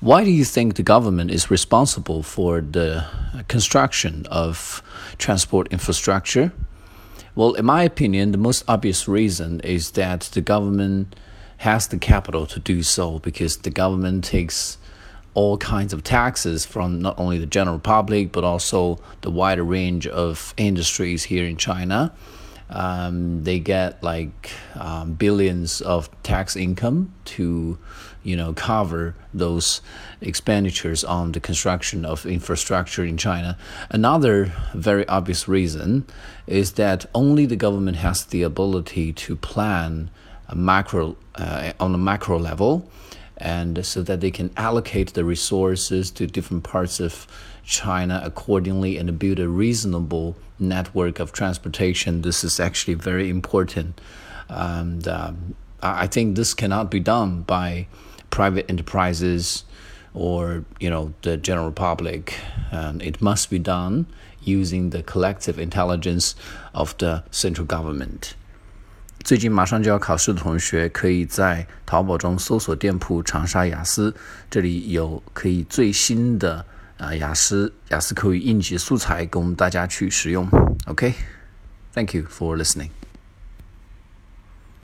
[0.00, 3.06] Why do you think the government is responsible for the
[3.48, 4.82] construction of
[5.16, 6.52] transport infrastructure?
[7.34, 11.16] Well, in my opinion, the most obvious reason is that the government
[11.58, 14.76] has the capital to do so because the government takes
[15.32, 20.06] all kinds of taxes from not only the general public but also the wider range
[20.06, 22.12] of industries here in China.
[22.68, 27.78] Um, they get like um, billions of tax income to,
[28.24, 29.80] you know, cover those
[30.20, 33.56] expenditures on the construction of infrastructure in China.
[33.90, 36.06] Another very obvious reason
[36.46, 40.10] is that only the government has the ability to plan
[40.48, 42.90] a macro uh, on a macro level
[43.36, 47.26] and so that they can allocate the resources to different parts of
[47.64, 52.22] China accordingly and build a reasonable network of transportation.
[52.22, 54.00] This is actually very important.
[54.48, 57.88] And um, I think this cannot be done by
[58.30, 59.64] private enterprises
[60.14, 62.38] or you know the general public.
[62.70, 64.06] And it must be done
[64.42, 66.34] using the collective intelligence
[66.72, 68.34] of the central government.
[69.26, 74.14] 最近马上就要考试的同学，可以在淘宝中搜索店铺“长沙雅思”，
[74.48, 76.64] 这里有可以最新的
[76.96, 80.48] 啊雅思雅思口语应急素材供大家去使用。
[80.86, 82.90] OK，Thank you for listening。